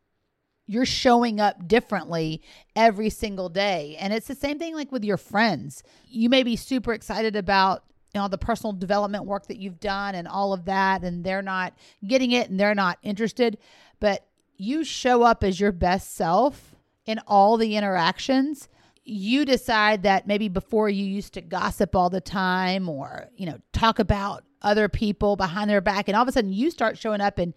you're 0.67 0.85
showing 0.85 1.41
up 1.41 1.67
differently 1.67 2.41
every 2.75 3.09
single 3.09 3.49
day. 3.49 3.97
And 3.99 4.13
it's 4.13 4.27
the 4.27 4.35
same 4.35 4.57
thing 4.59 4.75
like 4.75 4.91
with 4.91 5.03
your 5.03 5.17
friends. 5.17 5.83
You 6.07 6.29
may 6.29 6.43
be 6.43 6.55
super 6.55 6.93
excited 6.93 7.35
about 7.35 7.83
you 8.13 8.21
know 8.21 8.27
the 8.27 8.37
personal 8.37 8.71
development 8.73 9.25
work 9.25 9.47
that 9.47 9.57
you've 9.57 9.79
done 9.79 10.15
and 10.15 10.27
all 10.27 10.53
of 10.53 10.65
that 10.65 11.03
and 11.03 11.23
they're 11.23 11.41
not 11.41 11.73
getting 12.05 12.31
it 12.31 12.49
and 12.49 12.59
they're 12.59 12.75
not 12.75 12.99
interested, 13.01 13.57
but 13.99 14.27
you 14.55 14.83
show 14.83 15.23
up 15.23 15.43
as 15.43 15.59
your 15.59 15.71
best 15.71 16.13
self 16.15 16.75
in 17.05 17.19
all 17.27 17.57
the 17.57 17.75
interactions 17.75 18.69
you 19.03 19.45
decide 19.45 20.03
that 20.03 20.27
maybe 20.27 20.47
before 20.47 20.87
you 20.87 21.03
used 21.03 21.33
to 21.33 21.41
gossip 21.41 21.95
all 21.95 22.09
the 22.09 22.21
time 22.21 22.87
or 22.87 23.27
you 23.35 23.47
know 23.47 23.57
talk 23.73 23.97
about 23.97 24.43
other 24.61 24.87
people 24.89 25.35
behind 25.35 25.69
their 25.69 25.81
back 25.81 26.07
and 26.07 26.15
all 26.15 26.23
of 26.23 26.27
a 26.27 26.31
sudden 26.31 26.51
you 26.51 26.71
start 26.71 26.97
showing 26.97 27.21
up 27.21 27.37
and 27.37 27.53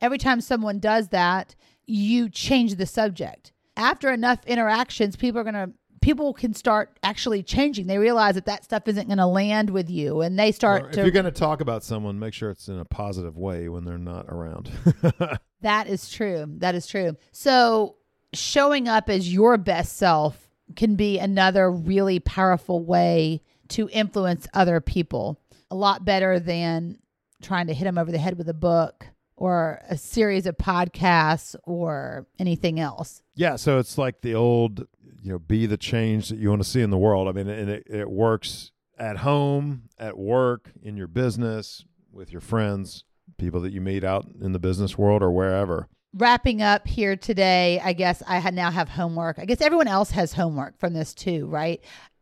every 0.00 0.18
time 0.18 0.40
someone 0.40 0.78
does 0.78 1.08
that 1.08 1.54
you 1.86 2.28
change 2.28 2.74
the 2.76 2.86
subject 2.86 3.52
after 3.76 4.10
enough 4.10 4.44
interactions 4.46 5.16
people 5.16 5.40
are 5.40 5.44
going 5.44 5.54
to 5.54 5.70
people 6.00 6.32
can 6.32 6.54
start 6.54 6.98
actually 7.02 7.42
changing 7.42 7.86
they 7.86 7.98
realize 7.98 8.34
that 8.36 8.46
that 8.46 8.62
stuff 8.64 8.86
isn't 8.86 9.08
going 9.08 9.18
to 9.18 9.26
land 9.26 9.68
with 9.70 9.90
you 9.90 10.20
and 10.20 10.38
they 10.38 10.52
start 10.52 10.82
Or 10.82 10.88
if 10.88 10.94
to 10.94 11.02
you're 11.02 11.10
going 11.10 11.24
to 11.24 11.30
talk 11.32 11.60
about 11.60 11.82
someone, 11.82 12.18
make 12.20 12.32
sure 12.34 12.50
it's 12.50 12.68
in 12.68 12.78
a 12.78 12.84
positive 12.84 13.36
way 13.36 13.68
when 13.68 13.84
they're 13.84 13.98
not 13.98 14.26
around. 14.28 14.70
That 15.62 15.88
is 15.88 16.08
true. 16.08 16.46
That 16.58 16.74
is 16.74 16.86
true. 16.86 17.16
So, 17.32 17.96
showing 18.32 18.88
up 18.88 19.08
as 19.08 19.32
your 19.32 19.56
best 19.56 19.96
self 19.96 20.48
can 20.76 20.94
be 20.94 21.18
another 21.18 21.70
really 21.70 22.20
powerful 22.20 22.84
way 22.84 23.42
to 23.68 23.88
influence 23.92 24.46
other 24.54 24.80
people. 24.80 25.40
A 25.70 25.74
lot 25.74 26.04
better 26.04 26.40
than 26.40 26.98
trying 27.42 27.66
to 27.68 27.74
hit 27.74 27.84
them 27.84 27.98
over 27.98 28.10
the 28.10 28.18
head 28.18 28.38
with 28.38 28.48
a 28.48 28.54
book 28.54 29.06
or 29.36 29.80
a 29.88 29.96
series 29.96 30.46
of 30.46 30.56
podcasts 30.56 31.54
or 31.64 32.26
anything 32.38 32.80
else. 32.80 33.22
yeah, 33.36 33.54
so 33.54 33.78
it's 33.78 33.96
like 33.96 34.20
the 34.20 34.34
old, 34.34 34.86
you 35.22 35.30
know, 35.30 35.38
be 35.38 35.64
the 35.66 35.76
change 35.76 36.28
that 36.28 36.38
you 36.38 36.48
want 36.48 36.60
to 36.62 36.68
see 36.68 36.82
in 36.82 36.90
the 36.90 36.98
world. 36.98 37.28
I 37.28 37.32
mean, 37.32 37.48
and 37.48 37.70
it, 37.70 37.86
it 37.88 38.10
works 38.10 38.72
at 38.98 39.18
home, 39.18 39.82
at 39.98 40.18
work, 40.18 40.72
in 40.82 40.96
your 40.96 41.06
business, 41.06 41.84
with 42.12 42.32
your 42.32 42.40
friends, 42.40 43.04
people 43.36 43.60
that 43.60 43.72
you 43.72 43.80
meet 43.80 44.02
out 44.02 44.26
in 44.40 44.52
the 44.52 44.58
business 44.58 44.98
world 44.98 45.22
or 45.22 45.30
wherever. 45.30 45.88
Wrapping 46.14 46.60
up 46.62 46.88
here 46.88 47.14
today, 47.14 47.80
I 47.84 47.92
guess 47.92 48.22
I 48.26 48.50
now 48.50 48.72
have 48.72 48.88
homework. 48.88 49.38
I 49.38 49.44
guess 49.44 49.60
everyone 49.60 49.86
else 49.86 50.10
has 50.10 50.32
homework 50.32 50.78
from 50.78 50.94
this 50.94 51.14
too, 51.14 51.46
right? 51.46 51.80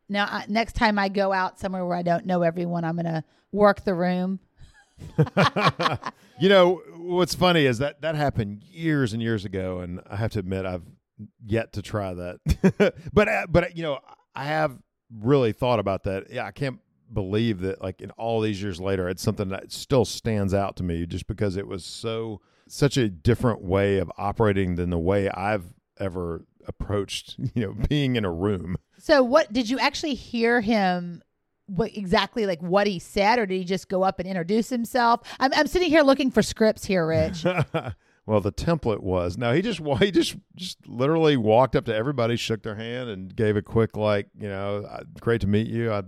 Now, 0.09 0.29
uh, 0.31 0.43
next 0.49 0.75
time 0.75 0.99
I 0.99 1.09
go 1.09 1.33
out 1.33 1.59
somewhere 1.59 1.85
where 1.85 1.97
I 1.97 2.03
don't 2.03 2.27
know 2.27 2.43
everyone, 2.43 2.85
I'm 2.85 2.95
going 2.97 3.07
to 3.07 3.25
work 3.53 3.85
the 3.85 3.95
room. 3.95 4.41
you 6.39 6.49
know 6.49 6.81
what's 6.97 7.35
funny 7.35 7.67
is 7.67 7.79
that 7.79 8.01
that 8.01 8.15
happened 8.15 8.63
years 8.65 9.13
and 9.13 9.23
years 9.23 9.45
ago, 9.45 9.81
and 9.81 10.01
I 10.09 10.17
have 10.17 10.31
to 10.33 10.39
admit 10.39 10.65
I've 10.65 10.85
yet 11.45 11.73
to 11.75 11.83
try 11.83 12.15
that. 12.15 12.95
but 13.13 13.29
uh, 13.29 13.47
but 13.49 13.77
you 13.77 13.83
know 13.83 13.99
I 14.35 14.45
have 14.45 14.79
really 15.11 15.53
thought 15.53 15.79
about 15.79 16.05
that. 16.05 16.31
Yeah, 16.31 16.47
I 16.47 16.51
can't 16.51 16.81
believe 17.13 17.61
that 17.61 17.83
like 17.83 18.01
in 18.01 18.11
all 18.13 18.41
these 18.41 18.63
years 18.63 18.81
later, 18.81 19.09
it's 19.09 19.23
something 19.23 19.49
that 19.51 19.73
still 19.73 20.05
stands 20.05 20.55
out 20.55 20.77
to 20.77 20.83
me 20.83 21.07
just 21.07 21.27
because 21.27 21.57
it 21.57 21.67
was 21.67 21.85
so 21.85 22.41
such 22.69 22.97
a 22.97 23.09
different 23.09 23.63
way 23.63 23.99
of 23.99 24.11
operating 24.19 24.75
than 24.75 24.91
the 24.91 24.99
way 24.99 25.29
I've 25.31 25.75
ever 25.99 26.47
approached. 26.67 27.37
You 27.55 27.67
know, 27.67 27.87
being 27.89 28.17
in 28.17 28.25
a 28.25 28.33
room. 28.33 28.77
So, 28.99 29.23
what 29.23 29.53
did 29.53 29.69
you 29.69 29.79
actually 29.79 30.15
hear 30.15 30.61
him? 30.61 31.23
What 31.67 31.97
exactly 31.97 32.47
like 32.47 32.63
what 32.63 32.87
he 32.87 32.99
said, 32.99 33.39
or 33.39 33.47
did 33.47 33.57
he 33.57 33.65
just 33.65 33.89
go 33.89 34.03
up 34.03 34.21
and 34.21 34.29
introduce 34.29 34.69
himself? 34.69 35.21
I'm, 35.41 35.53
I'm 35.55 35.67
sitting 35.67 35.91
here 35.91 36.03
looking 36.03 36.31
for 36.31 36.43
scripts 36.43 36.85
here, 36.85 37.07
Rich. 37.07 37.45
well, 38.27 38.41
the 38.41 38.53
template 38.53 39.01
was 39.01 39.37
no. 39.37 39.53
He 39.53 39.63
just 39.63 39.81
he 40.01 40.11
just 40.11 40.37
just 40.55 40.87
literally 40.87 41.37
walked 41.37 41.75
up 41.75 41.85
to 41.87 41.95
everybody, 41.95 42.37
shook 42.37 42.63
their 42.63 42.77
hand, 42.77 43.11
and 43.11 43.35
gave 43.35 43.57
a 43.57 43.63
quick 43.63 43.97
like, 43.97 44.29
you 44.39 44.49
know, 44.49 44.87
"Uh, 44.89 45.03
great 45.21 45.41
to 45.41 45.49
meet 45.49 45.67
you. 45.67 45.93
I, 45.93 46.03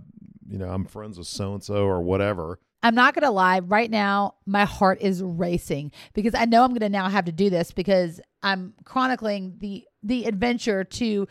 you 0.49 0.57
know, 0.57 0.69
I'm 0.69 0.85
friends 0.85 1.17
with 1.17 1.27
so 1.27 1.53
and 1.53 1.63
so 1.63 1.85
or 1.85 2.01
whatever. 2.01 2.59
I'm 2.81 2.95
not 2.95 3.13
going 3.13 3.23
to 3.23 3.31
lie. 3.31 3.59
Right 3.59 3.91
now, 3.91 4.35
my 4.45 4.65
heart 4.65 5.01
is 5.01 5.21
racing 5.21 5.91
because 6.13 6.33
I 6.33 6.45
know 6.45 6.63
I'm 6.63 6.69
going 6.69 6.79
to 6.79 6.89
now 6.89 7.09
have 7.09 7.25
to 7.25 7.31
do 7.31 7.49
this 7.49 7.71
because 7.71 8.21
I'm 8.41 8.73
chronicling 8.85 9.55
the 9.59 9.85
the 10.01 10.25
adventure 10.25 10.83
to 10.83 11.27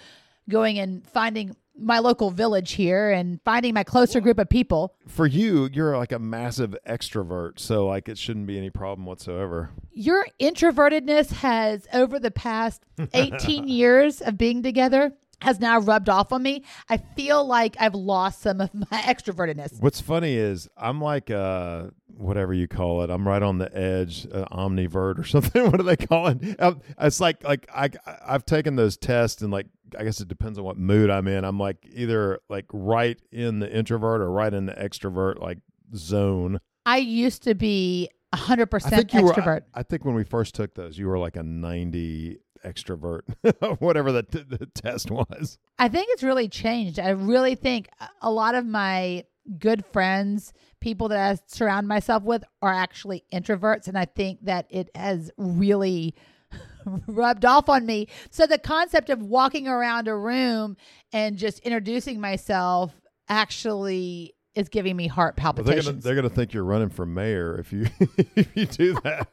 going 0.48 0.78
and 0.78 1.06
finding 1.06 1.54
my 1.80 2.00
local 2.00 2.30
village 2.30 2.72
here 2.72 3.10
and 3.10 3.40
finding 3.44 3.72
my 3.72 3.84
closer 3.84 4.20
group 4.20 4.38
of 4.38 4.48
people. 4.48 4.94
For 5.06 5.26
you, 5.26 5.68
you're 5.72 5.96
like 5.96 6.12
a 6.12 6.18
massive 6.18 6.76
extrovert, 6.86 7.58
so 7.58 7.86
like 7.86 8.08
it 8.08 8.18
shouldn't 8.18 8.46
be 8.46 8.58
any 8.58 8.70
problem 8.70 9.06
whatsoever. 9.06 9.70
Your 9.92 10.26
introvertedness 10.40 11.30
has 11.30 11.86
over 11.92 12.18
the 12.18 12.30
past 12.30 12.82
18 13.14 13.68
years 13.68 14.20
of 14.20 14.36
being 14.36 14.62
together 14.62 15.12
has 15.40 15.60
now 15.60 15.78
rubbed 15.78 16.08
off 16.08 16.32
on 16.32 16.42
me. 16.42 16.64
I 16.88 16.96
feel 16.96 17.44
like 17.44 17.76
I've 17.78 17.94
lost 17.94 18.42
some 18.42 18.60
of 18.60 18.72
my 18.74 18.86
extrovertedness. 18.90 19.80
What's 19.80 20.00
funny 20.00 20.34
is 20.34 20.68
I'm 20.76 21.00
like 21.00 21.30
uh 21.30 21.88
whatever 22.16 22.52
you 22.52 22.66
call 22.66 23.02
it. 23.02 23.10
I'm 23.10 23.26
right 23.26 23.42
on 23.42 23.58
the 23.58 23.74
edge, 23.76 24.26
uh, 24.32 24.44
omnivert 24.46 25.18
or 25.18 25.24
something. 25.24 25.70
what 25.70 25.76
do 25.76 25.84
they 25.84 25.96
call 25.96 26.28
it? 26.28 26.60
Um, 26.60 26.80
it's 27.00 27.20
like 27.20 27.44
like 27.44 27.68
I 27.74 27.90
I've 28.26 28.44
taken 28.44 28.76
those 28.76 28.96
tests 28.96 29.42
and 29.42 29.52
like 29.52 29.66
I 29.98 30.04
guess 30.04 30.20
it 30.20 30.28
depends 30.28 30.58
on 30.58 30.64
what 30.64 30.76
mood 30.76 31.10
I'm 31.10 31.28
in. 31.28 31.44
I'm 31.44 31.58
like 31.58 31.78
either 31.92 32.40
like 32.48 32.66
right 32.72 33.18
in 33.32 33.60
the 33.60 33.72
introvert 33.74 34.20
or 34.20 34.30
right 34.30 34.52
in 34.52 34.66
the 34.66 34.74
extrovert 34.74 35.40
like 35.40 35.58
zone. 35.94 36.60
I 36.84 36.98
used 36.98 37.42
to 37.44 37.54
be 37.54 38.08
100% 38.34 38.86
I 38.86 38.90
think 38.90 39.14
you 39.14 39.22
were. 39.22 39.32
extrovert. 39.32 39.62
I, 39.74 39.80
I 39.80 39.82
think 39.82 40.04
when 40.04 40.14
we 40.14 40.24
first 40.24 40.54
took 40.54 40.74
those, 40.74 40.98
you 40.98 41.06
were 41.06 41.18
like 41.18 41.36
a 41.36 41.42
90 41.42 42.38
extrovert, 42.64 43.22
whatever 43.80 44.12
the, 44.12 44.22
t- 44.22 44.44
the 44.48 44.66
test 44.66 45.10
was. 45.10 45.58
I 45.78 45.88
think 45.88 46.08
it's 46.12 46.22
really 46.22 46.48
changed. 46.48 46.98
I 46.98 47.10
really 47.10 47.54
think 47.54 47.88
a- 48.22 48.30
lot 48.30 48.54
of 48.54 48.66
my 48.66 49.24
good 49.58 49.84
friends, 49.92 50.52
people 50.80 51.08
that 51.08 51.18
I 51.18 51.38
surround 51.46 51.88
myself 51.88 52.22
with, 52.22 52.44
are 52.60 52.72
actually 52.72 53.24
introverts. 53.32 53.88
And 53.88 53.96
I 53.96 54.04
think 54.04 54.44
that 54.44 54.66
it 54.70 54.90
has 54.94 55.30
really 55.36 56.14
rubbed 57.06 57.44
off 57.44 57.68
on 57.68 57.86
me. 57.86 58.08
So 58.30 58.46
the 58.46 58.58
concept 58.58 59.10
of 59.10 59.22
walking 59.22 59.66
around 59.68 60.08
a 60.08 60.16
room 60.16 60.76
and 61.12 61.36
just 61.36 61.60
introducing 61.60 62.20
myself 62.20 62.92
actually 63.28 64.34
is 64.54 64.68
giving 64.68 64.96
me 64.96 65.06
heart 65.06 65.36
palpitations. 65.36 65.86
gonna 65.86 65.98
they're 66.00 66.14
gonna 66.16 66.28
think 66.28 66.52
you're 66.52 66.64
running 66.64 66.88
for 66.88 67.06
mayor 67.06 67.58
if 67.58 67.72
you 67.72 67.86
if 68.34 68.48
you 68.56 68.66
do 68.66 68.94
that. 69.04 69.28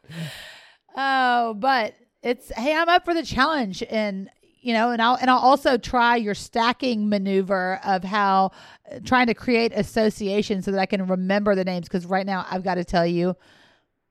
Oh, 0.96 1.56
but 1.56 1.96
it's 2.26 2.52
hey, 2.58 2.76
I'm 2.76 2.90
up 2.90 3.06
for 3.06 3.14
the 3.14 3.24
challenge 3.24 3.84
and 3.90 4.30
you 4.62 4.74
know, 4.74 4.90
and 4.90 5.00
I'll 5.00 5.16
and 5.16 5.30
I'll 5.30 5.38
also 5.38 5.78
try 5.78 6.16
your 6.16 6.34
stacking 6.34 7.08
maneuver 7.08 7.80
of 7.86 8.04
how 8.04 8.52
uh, 8.92 9.00
trying 9.06 9.28
to 9.28 9.36
create 9.36 9.72
associations 9.76 10.66
so 10.66 10.72
that 10.72 10.80
I 10.80 10.88
can 10.88 11.06
remember 11.06 11.54
the 11.54 11.64
names 11.64 11.88
because 11.88 12.08
right 12.08 12.26
now 12.26 12.48
I've 12.50 12.64
got 12.64 12.76
to 12.76 12.84
tell 12.84 13.06
you 13.06 13.36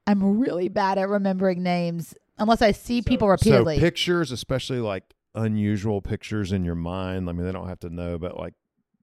I'm 0.07 0.39
really 0.39 0.69
bad 0.69 0.97
at 0.97 1.09
remembering 1.09 1.65
names 1.65 2.15
unless 2.39 2.63
I 2.63 2.71
see 2.71 3.03
people 3.03 3.29
repeatedly. 3.29 3.77
So 3.77 3.81
pictures, 3.81 4.31
especially 4.31 4.79
like 4.79 5.03
unusual 5.35 6.01
pictures 6.01 6.53
in 6.53 6.65
your 6.65 6.77
mind. 6.77 7.29
I 7.29 7.33
mean, 7.33 7.45
they 7.45 7.53
don't 7.53 7.69
have 7.69 7.81
to 7.81 7.91
know, 7.91 8.17
but 8.17 8.39
like 8.39 8.55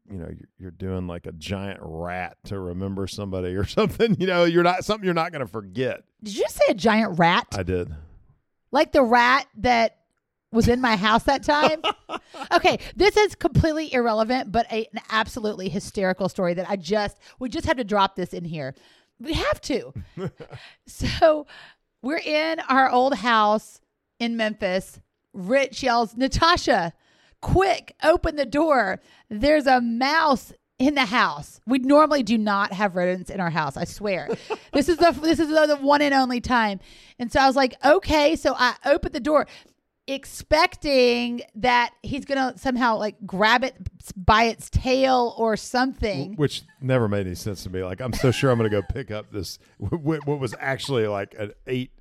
you 0.09 0.19
know, 0.19 0.29
you're, 0.29 0.49
you're 0.57 0.71
doing 0.71 1.07
like 1.07 1.25
a 1.25 1.33
giant 1.33 1.79
rat 1.81 2.37
to 2.45 2.59
remember 2.59 3.07
somebody 3.07 3.55
or 3.55 3.65
something. 3.65 4.15
You 4.21 4.27
know, 4.27 4.45
you're 4.45 4.63
not 4.63 4.85
something 4.85 5.03
you're 5.03 5.13
not 5.13 5.33
going 5.33 5.45
to 5.45 5.51
forget. 5.51 6.03
Did 6.23 6.37
you 6.37 6.45
say 6.47 6.63
a 6.69 6.73
giant 6.73 7.19
rat? 7.19 7.47
I 7.51 7.63
did. 7.63 7.93
Like 8.71 8.91
the 8.91 9.03
rat 9.03 9.47
that 9.57 9.97
was 10.51 10.67
in 10.67 10.81
my 10.81 10.95
house 10.95 11.23
that 11.23 11.43
time. 11.43 11.81
okay, 12.53 12.79
this 12.95 13.15
is 13.17 13.35
completely 13.35 13.93
irrelevant, 13.93 14.51
but 14.51 14.71
a, 14.71 14.87
an 14.93 15.01
absolutely 15.09 15.69
hysterical 15.69 16.29
story 16.29 16.53
that 16.53 16.69
I 16.69 16.75
just 16.75 17.17
we 17.39 17.49
just 17.49 17.65
have 17.65 17.77
to 17.77 17.83
drop 17.83 18.15
this 18.15 18.33
in 18.33 18.43
here. 18.43 18.75
We 19.19 19.33
have 19.33 19.61
to. 19.61 19.93
so 20.87 21.47
we're 22.01 22.17
in 22.17 22.59
our 22.61 22.89
old 22.89 23.15
house 23.15 23.79
in 24.19 24.35
Memphis. 24.35 24.99
Rich 25.33 25.83
yells, 25.83 26.17
"Natasha, 26.17 26.93
quick, 27.41 27.95
open 28.03 28.35
the 28.35 28.45
door. 28.45 28.99
There's 29.29 29.67
a 29.67 29.79
mouse 29.79 30.51
in 30.81 30.95
the 30.95 31.05
house. 31.05 31.61
We 31.67 31.77
normally 31.79 32.23
do 32.23 32.37
not 32.37 32.73
have 32.73 32.95
rodents 32.95 33.29
in 33.29 33.39
our 33.39 33.51
house. 33.51 33.77
I 33.77 33.83
swear. 33.85 34.27
this 34.73 34.89
is 34.89 34.97
the 34.97 35.11
this 35.11 35.39
is 35.39 35.49
the, 35.49 35.67
the 35.67 35.75
one 35.77 36.01
and 36.01 36.13
only 36.13 36.41
time. 36.41 36.79
And 37.19 37.31
so 37.31 37.39
I 37.39 37.45
was 37.47 37.55
like, 37.55 37.75
okay. 37.85 38.35
So 38.35 38.55
I 38.57 38.75
opened 38.85 39.13
the 39.13 39.19
door, 39.19 39.45
expecting 40.07 41.41
that 41.55 41.91
he's 42.01 42.25
gonna 42.25 42.53
somehow 42.57 42.97
like 42.97 43.15
grab 43.25 43.63
it 43.63 43.75
by 44.17 44.45
its 44.45 44.71
tail 44.71 45.35
or 45.37 45.55
something. 45.55 46.35
Which 46.35 46.63
never 46.81 47.07
made 47.07 47.27
any 47.27 47.35
sense 47.35 47.61
to 47.63 47.69
me. 47.69 47.83
Like, 47.83 48.01
I'm 48.01 48.13
so 48.13 48.31
sure 48.31 48.49
I'm 48.49 48.57
going 48.57 48.69
to 48.69 48.81
go 48.81 48.85
pick 48.91 49.11
up 49.11 49.31
this, 49.31 49.59
what 49.77 50.25
was 50.25 50.55
actually 50.59 51.05
like 51.07 51.35
an 51.37 51.53
eight 51.67 51.91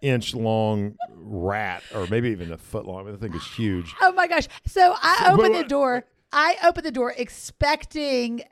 inch 0.00 0.34
long 0.36 0.96
rat, 1.16 1.82
or 1.92 2.06
maybe 2.06 2.28
even 2.30 2.52
a 2.52 2.58
foot 2.58 2.86
long. 2.86 3.00
I 3.00 3.02
mean, 3.04 3.12
the 3.12 3.18
thing 3.18 3.34
is 3.34 3.44
huge. 3.44 3.92
Oh 4.00 4.12
my 4.12 4.28
gosh. 4.28 4.46
So 4.66 4.94
I 5.02 5.24
So, 5.26 5.32
opened 5.32 5.54
but- 5.54 5.62
the 5.62 5.68
door. 5.68 6.04
I 6.32 6.56
opened 6.64 6.86
the 6.86 6.92
door 6.92 7.14
expecting 7.16 8.42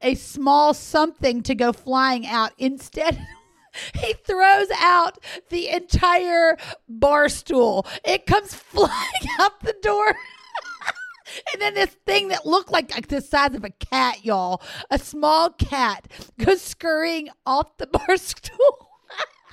a 0.00 0.14
small 0.14 0.74
something 0.74 1.42
to 1.42 1.54
go 1.54 1.72
flying 1.72 2.26
out. 2.26 2.52
Instead, 2.58 3.26
he 3.94 4.14
throws 4.14 4.68
out 4.78 5.18
the 5.50 5.68
entire 5.68 6.56
bar 6.88 7.28
stool. 7.28 7.86
It 8.04 8.26
comes 8.26 8.54
flying 8.54 9.28
out 9.38 9.60
the 9.60 9.74
door. 9.82 10.08
and 11.52 11.60
then 11.60 11.74
this 11.74 11.96
thing 12.06 12.28
that 12.28 12.46
looked 12.46 12.70
like, 12.70 12.94
like 12.94 13.08
the 13.08 13.20
size 13.20 13.54
of 13.54 13.64
a 13.64 13.70
cat, 13.70 14.24
y'all, 14.24 14.62
a 14.90 14.98
small 14.98 15.50
cat, 15.50 16.08
goes 16.38 16.62
scurrying 16.62 17.28
off 17.44 17.76
the 17.76 17.86
bar 17.86 18.16
stool. 18.16 18.85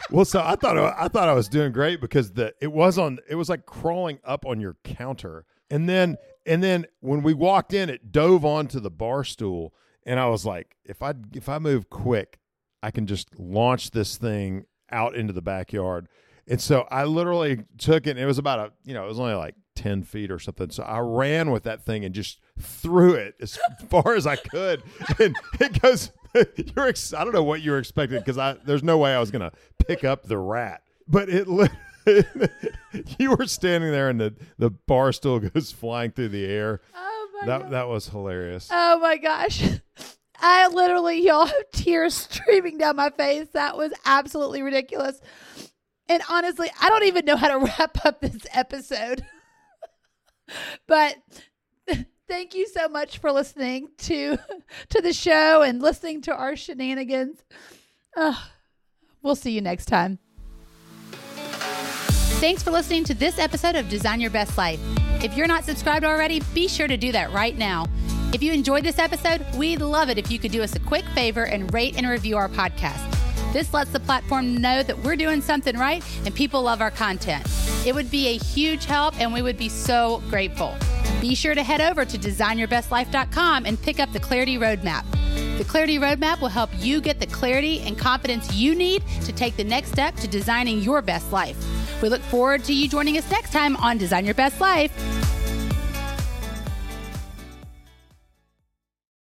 Well, 0.09 0.25
so 0.25 0.41
I 0.41 0.55
thought 0.55 0.77
I 0.77 1.07
thought 1.07 1.29
I 1.29 1.33
was 1.33 1.47
doing 1.47 1.71
great 1.71 2.01
because 2.01 2.33
the 2.33 2.53
it 2.61 2.71
was 2.71 2.97
on 2.97 3.19
it 3.29 3.35
was 3.35 3.49
like 3.49 3.65
crawling 3.65 4.19
up 4.23 4.45
on 4.45 4.59
your 4.59 4.77
counter, 4.83 5.45
and 5.69 5.87
then 5.87 6.17
and 6.45 6.63
then 6.63 6.85
when 6.99 7.23
we 7.23 7.33
walked 7.33 7.73
in, 7.73 7.89
it 7.89 8.11
dove 8.11 8.45
onto 8.45 8.79
the 8.79 8.91
bar 8.91 9.23
stool, 9.23 9.73
and 10.05 10.19
I 10.19 10.27
was 10.27 10.45
like, 10.45 10.75
if 10.85 11.01
I 11.01 11.13
if 11.33 11.49
I 11.49 11.59
move 11.59 11.89
quick, 11.89 12.39
I 12.81 12.91
can 12.91 13.07
just 13.07 13.39
launch 13.39 13.91
this 13.91 14.17
thing 14.17 14.65
out 14.91 15.15
into 15.15 15.33
the 15.33 15.41
backyard. 15.41 16.07
And 16.47 16.59
so 16.59 16.85
I 16.91 17.05
literally 17.05 17.63
took 17.77 18.05
it. 18.05 18.11
And 18.11 18.19
it 18.19 18.25
was 18.25 18.37
about 18.37 18.59
a 18.59 18.71
you 18.83 18.93
know 18.93 19.05
it 19.05 19.07
was 19.07 19.19
only 19.19 19.33
like 19.35 19.55
10 19.75 20.03
feet 20.03 20.31
or 20.31 20.39
something. 20.39 20.69
So 20.69 20.83
I 20.83 20.99
ran 20.99 21.51
with 21.51 21.63
that 21.63 21.83
thing 21.83 22.05
and 22.05 22.13
just 22.13 22.39
threw 22.59 23.13
it 23.13 23.35
as 23.41 23.57
far 23.89 24.15
as 24.15 24.27
I 24.27 24.35
could. 24.35 24.83
And 25.19 25.35
it 25.59 25.81
goes, 25.81 26.11
you're, 26.75 26.87
ex- 26.87 27.13
I 27.13 27.23
don't 27.23 27.33
know 27.33 27.43
what 27.43 27.61
you 27.61 27.71
were 27.71 27.79
expecting 27.79 28.19
because 28.19 28.37
I, 28.37 28.57
there's 28.65 28.83
no 28.83 28.97
way 28.97 29.13
I 29.13 29.19
was 29.19 29.31
going 29.31 29.41
to 29.49 29.51
pick 29.85 30.03
up 30.03 30.23
the 30.23 30.37
rat, 30.37 30.83
but 31.07 31.29
it, 31.29 31.47
li- 31.47 31.69
you 33.19 33.31
were 33.35 33.45
standing 33.45 33.91
there 33.91 34.09
and 34.09 34.19
the, 34.19 34.33
the 34.57 34.69
bar 34.69 35.11
stool 35.11 35.39
goes 35.49 35.71
flying 35.71 36.11
through 36.11 36.29
the 36.29 36.45
air. 36.45 36.81
Oh 36.95 37.29
my 37.41 37.47
That, 37.47 37.61
God. 37.63 37.71
that 37.71 37.87
was 37.87 38.07
hilarious. 38.09 38.67
Oh 38.71 38.99
my 38.99 39.17
gosh. 39.17 39.63
I 40.45 40.67
literally, 40.67 41.25
y'all, 41.25 41.45
have 41.45 41.71
tears 41.71 42.13
streaming 42.15 42.77
down 42.77 42.97
my 42.97 43.09
face. 43.11 43.47
That 43.53 43.77
was 43.77 43.93
absolutely 44.05 44.61
ridiculous. 44.61 45.21
And 46.09 46.21
honestly, 46.29 46.69
I 46.81 46.89
don't 46.89 47.05
even 47.05 47.23
know 47.23 47.37
how 47.37 47.47
to 47.57 47.65
wrap 47.65 48.05
up 48.05 48.19
this 48.19 48.45
episode. 48.53 49.23
but 50.87 51.15
thank 52.27 52.53
you 52.53 52.67
so 52.67 52.87
much 52.87 53.17
for 53.17 53.31
listening 53.31 53.89
to 53.99 54.37
to 54.89 55.01
the 55.01 55.13
show 55.13 55.61
and 55.61 55.81
listening 55.81 56.21
to 56.21 56.33
our 56.33 56.55
shenanigans. 56.55 57.43
Uh, 58.15 58.35
we'll 59.21 59.35
see 59.35 59.51
you 59.51 59.61
next 59.61 59.85
time. 59.85 60.19
Thanks 62.39 62.61
for 62.61 62.71
listening 62.71 63.05
to 63.05 63.13
this 63.13 63.39
episode 63.39 63.75
of 63.75 63.87
Design 63.87 64.19
Your 64.19 64.29
Best 64.29 64.57
Life. 64.57 64.79
If 65.23 65.37
you're 65.37 65.47
not 65.47 65.63
subscribed 65.63 66.03
already, 66.03 66.41
be 66.53 66.67
sure 66.67 66.87
to 66.87 66.97
do 66.97 67.13
that 67.13 67.31
right 67.31 67.57
now. 67.57 67.85
If 68.33 68.43
you 68.43 68.51
enjoyed 68.51 68.83
this 68.83 68.99
episode, 68.99 69.45
we'd 69.55 69.79
love 69.79 70.09
it 70.09 70.17
if 70.17 70.29
you 70.29 70.39
could 70.39 70.51
do 70.51 70.61
us 70.61 70.75
a 70.75 70.79
quick 70.79 71.05
favor 71.13 71.45
and 71.45 71.73
rate 71.73 71.95
and 71.97 72.09
review 72.09 72.35
our 72.35 72.49
podcast. 72.49 73.09
This 73.53 73.73
lets 73.73 73.91
the 73.91 73.99
platform 73.99 74.57
know 74.57 74.83
that 74.83 74.97
we're 74.99 75.15
doing 75.15 75.39
something 75.39 75.77
right 75.77 76.03
and 76.25 76.33
people 76.33 76.63
love 76.63 76.81
our 76.81 76.91
content. 76.91 77.45
It 77.85 77.93
would 77.93 78.09
be 78.09 78.27
a 78.27 78.37
huge 78.37 78.85
help 78.85 79.17
and 79.19 79.31
we 79.31 79.41
would 79.41 79.57
be 79.57 79.69
so 79.69 80.21
grateful. 80.29 80.75
Be 81.23 81.35
sure 81.35 81.55
to 81.55 81.63
head 81.63 81.79
over 81.79 82.03
to 82.03 82.17
designyourbestlife.com 82.17 83.65
and 83.65 83.81
pick 83.81 84.01
up 84.01 84.11
the 84.11 84.19
Clarity 84.19 84.57
Roadmap. 84.57 85.05
The 85.57 85.63
Clarity 85.63 85.97
Roadmap 85.97 86.41
will 86.41 86.49
help 86.49 86.69
you 86.79 86.99
get 86.99 87.21
the 87.21 87.27
clarity 87.27 87.79
and 87.83 87.97
confidence 87.97 88.53
you 88.53 88.75
need 88.75 89.05
to 89.23 89.31
take 89.31 89.55
the 89.55 89.63
next 89.63 89.93
step 89.93 90.17
to 90.17 90.27
designing 90.27 90.79
your 90.79 91.01
best 91.01 91.31
life. 91.31 91.55
We 92.01 92.09
look 92.09 92.19
forward 92.23 92.65
to 92.65 92.73
you 92.73 92.89
joining 92.89 93.17
us 93.17 93.31
next 93.31 93.53
time 93.53 93.77
on 93.77 93.97
Design 93.97 94.25
Your 94.25 94.33
Best 94.33 94.59
Life. 94.59 95.22